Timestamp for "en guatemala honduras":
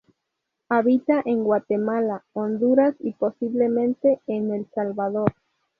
1.27-2.95